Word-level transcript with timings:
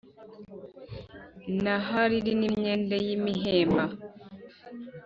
na 1.63 1.75
hariri 1.87 2.31
n’imyenda 2.39 2.95
y’imihemba, 3.05 3.83